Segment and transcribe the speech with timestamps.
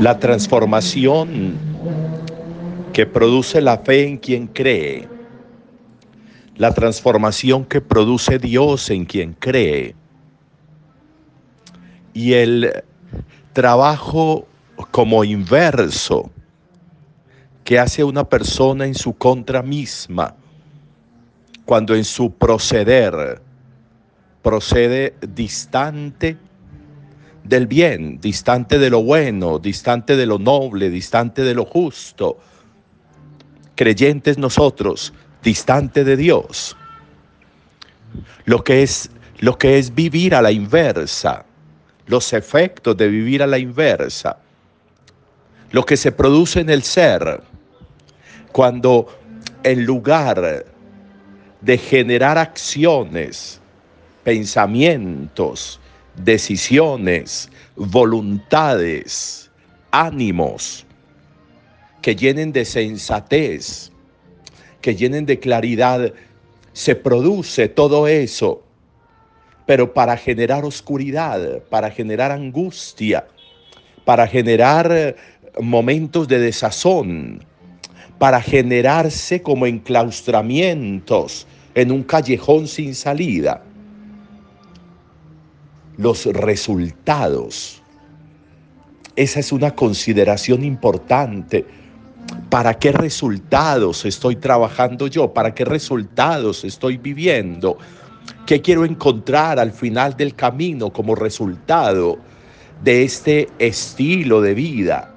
[0.00, 1.58] La transformación
[2.94, 5.06] que produce la fe en quien cree,
[6.56, 9.94] la transformación que produce Dios en quien cree.
[12.14, 12.82] Y el
[13.52, 14.46] trabajo
[14.90, 16.30] como inverso
[17.62, 20.34] que hace una persona en su contra misma
[21.66, 23.42] cuando en su proceder
[24.40, 26.38] procede distante
[27.44, 32.38] del bien, distante de lo bueno, distante de lo noble, distante de lo justo.
[33.74, 36.76] Creyentes nosotros, distante de Dios.
[38.44, 41.44] Lo que es lo que es vivir a la inversa,
[42.06, 44.36] los efectos de vivir a la inversa.
[45.70, 47.40] Lo que se produce en el ser
[48.52, 49.06] cuando
[49.62, 50.66] en lugar
[51.60, 53.60] de generar acciones,
[54.24, 55.79] pensamientos,
[56.16, 59.50] decisiones, voluntades,
[59.90, 60.86] ánimos
[62.02, 63.92] que llenen de sensatez,
[64.80, 66.12] que llenen de claridad,
[66.72, 68.62] se produce todo eso,
[69.66, 73.26] pero para generar oscuridad, para generar angustia,
[74.04, 75.14] para generar
[75.60, 77.44] momentos de desazón,
[78.18, 83.62] para generarse como enclaustramientos en un callejón sin salida
[86.00, 87.82] los resultados.
[89.16, 91.66] Esa es una consideración importante.
[92.48, 95.34] ¿Para qué resultados estoy trabajando yo?
[95.34, 97.76] ¿Para qué resultados estoy viviendo?
[98.46, 102.18] ¿Qué quiero encontrar al final del camino como resultado
[102.82, 105.14] de este estilo de vida,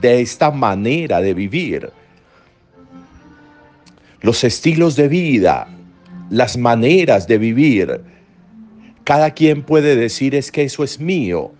[0.00, 1.90] de esta manera de vivir?
[4.22, 5.68] Los estilos de vida,
[6.30, 8.15] las maneras de vivir,
[9.06, 11.52] cada quien puede decir es que eso es mío,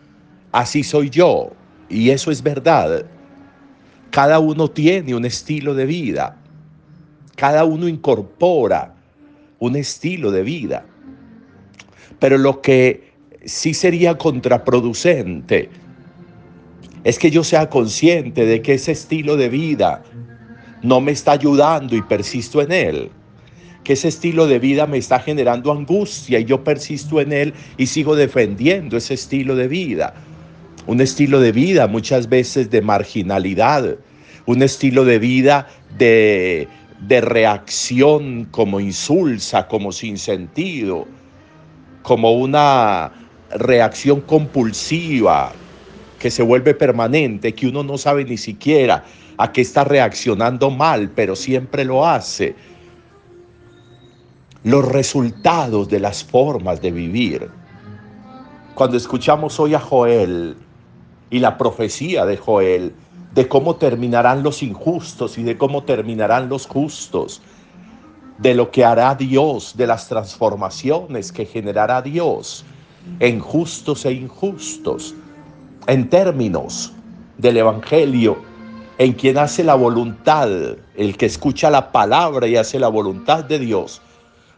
[0.50, 1.52] así soy yo,
[1.88, 3.06] y eso es verdad.
[4.10, 6.36] Cada uno tiene un estilo de vida,
[7.36, 8.96] cada uno incorpora
[9.60, 10.86] un estilo de vida.
[12.18, 13.12] Pero lo que
[13.44, 15.70] sí sería contraproducente
[17.04, 20.02] es que yo sea consciente de que ese estilo de vida
[20.82, 23.10] no me está ayudando y persisto en él
[23.86, 27.86] que ese estilo de vida me está generando angustia y yo persisto en él y
[27.86, 30.12] sigo defendiendo ese estilo de vida.
[30.88, 33.94] Un estilo de vida muchas veces de marginalidad,
[34.44, 36.66] un estilo de vida de,
[37.00, 41.06] de reacción como insulsa, como sin sentido,
[42.02, 43.12] como una
[43.50, 45.52] reacción compulsiva
[46.18, 49.04] que se vuelve permanente, que uno no sabe ni siquiera
[49.38, 52.56] a qué está reaccionando mal, pero siempre lo hace
[54.66, 57.48] los resultados de las formas de vivir.
[58.74, 60.56] Cuando escuchamos hoy a Joel
[61.30, 62.92] y la profecía de Joel,
[63.32, 67.42] de cómo terminarán los injustos y de cómo terminarán los justos,
[68.38, 72.64] de lo que hará Dios, de las transformaciones que generará Dios
[73.20, 75.14] en justos e injustos,
[75.86, 76.92] en términos
[77.38, 78.36] del Evangelio,
[78.98, 80.50] en quien hace la voluntad,
[80.96, 84.02] el que escucha la palabra y hace la voluntad de Dios,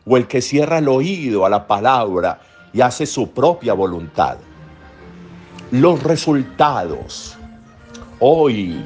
[0.08, 2.40] o el que cierra el oído a la palabra
[2.72, 4.38] y hace su propia voluntad.
[5.70, 7.36] Los resultados.
[8.20, 8.84] Hoy,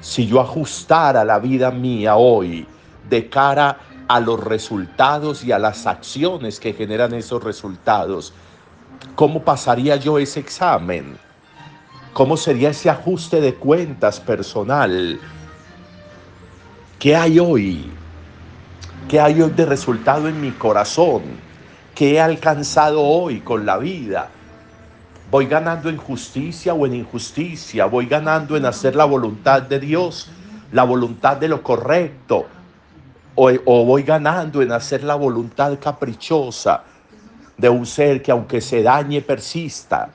[0.00, 2.66] si yo ajustara la vida mía hoy
[3.08, 3.78] de cara
[4.08, 8.32] a los resultados y a las acciones que generan esos resultados,
[9.14, 11.16] ¿cómo pasaría yo ese examen?
[12.12, 15.20] ¿Cómo sería ese ajuste de cuentas personal?
[16.98, 17.90] ¿Qué hay hoy?
[19.08, 21.22] ¿Qué hay hoy de resultado en mi corazón?
[21.94, 24.30] ¿Qué he alcanzado hoy con la vida?
[25.30, 27.84] ¿Voy ganando en justicia o en injusticia?
[27.84, 30.30] ¿Voy ganando en hacer la voluntad de Dios,
[30.72, 32.46] la voluntad de lo correcto?
[33.34, 36.82] ¿O, voy ganando en hacer la voluntad caprichosa
[37.58, 40.08] de un ser que aunque se dañe persista?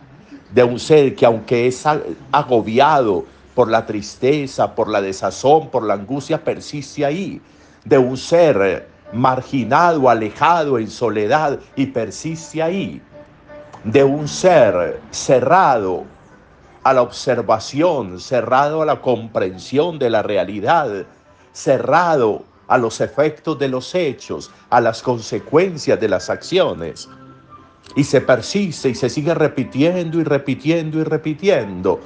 [0.52, 1.84] De un ser que aunque es
[2.32, 7.40] agobiado por la tristeza, por la desazón, por la angustia, persiste ahí
[7.86, 13.02] de un ser marginado, alejado, en soledad y persiste ahí,
[13.84, 16.06] de un ser cerrado
[16.84, 21.06] a la observación, cerrado a la comprensión de la realidad,
[21.52, 27.10] cerrado a los efectos de los hechos, a las consecuencias de las acciones.
[27.96, 32.00] Y se persiste y se sigue repitiendo y repitiendo y repitiendo.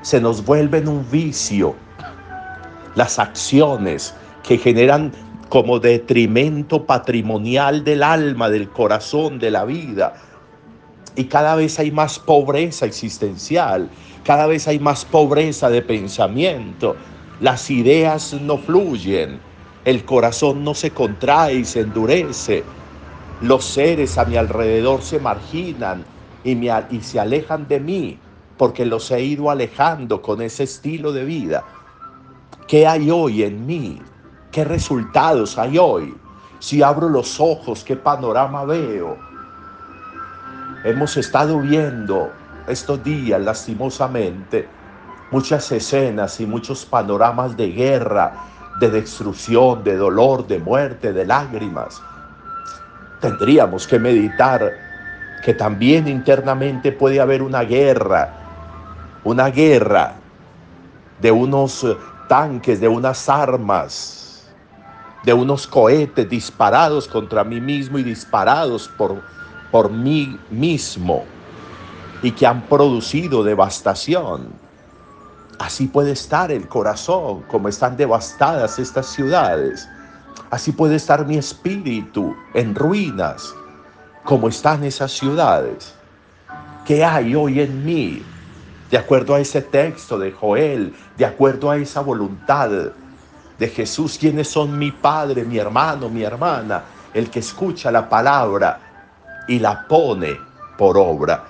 [0.00, 1.74] Se nos vuelve en un vicio
[2.94, 4.14] las acciones,
[4.48, 5.12] que generan
[5.50, 10.14] como detrimento patrimonial del alma, del corazón, de la vida.
[11.16, 13.90] Y cada vez hay más pobreza existencial,
[14.24, 16.96] cada vez hay más pobreza de pensamiento.
[17.40, 19.38] Las ideas no fluyen,
[19.84, 22.64] el corazón no se contrae y se endurece.
[23.42, 26.06] Los seres a mi alrededor se marginan
[26.42, 28.18] y, me, y se alejan de mí
[28.56, 31.64] porque los he ido alejando con ese estilo de vida.
[32.66, 34.00] ¿Qué hay hoy en mí?
[34.50, 36.16] ¿Qué resultados hay hoy?
[36.58, 39.16] Si abro los ojos, ¿qué panorama veo?
[40.84, 42.32] Hemos estado viendo
[42.66, 44.66] estos días, lastimosamente,
[45.30, 48.32] muchas escenas y muchos panoramas de guerra,
[48.80, 52.00] de destrucción, de dolor, de muerte, de lágrimas.
[53.20, 54.72] Tendríamos que meditar
[55.44, 58.32] que también internamente puede haber una guerra,
[59.24, 60.14] una guerra
[61.20, 61.86] de unos
[62.28, 64.27] tanques, de unas armas,
[65.28, 69.20] de unos cohetes disparados contra mí mismo y disparados por,
[69.70, 71.26] por mí mismo
[72.22, 74.48] y que han producido devastación.
[75.58, 79.86] Así puede estar el corazón, como están devastadas estas ciudades.
[80.48, 83.54] Así puede estar mi espíritu en ruinas,
[84.24, 85.94] como están esas ciudades.
[86.86, 88.22] ¿Qué hay hoy en mí?
[88.90, 92.70] de acuerdo a ese texto de Joel, de acuerdo a esa voluntad
[93.58, 98.80] de Jesús, quienes son mi padre, mi hermano, mi hermana, el que escucha la palabra
[99.48, 100.38] y la pone
[100.76, 101.44] por obra.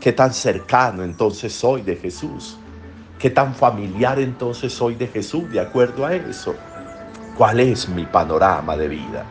[0.00, 2.58] ¿Qué tan cercano entonces soy de Jesús?
[3.18, 6.54] ¿Qué tan familiar entonces soy de Jesús de acuerdo a eso?
[7.36, 9.24] ¿Cuál es mi panorama de vida?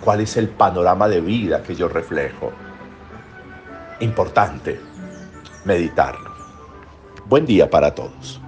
[0.00, 2.52] ¿Cuál es el panorama de vida que yo reflejo?
[4.00, 4.80] Importante
[5.64, 6.30] meditarlo.
[7.26, 8.40] Buen día para todos.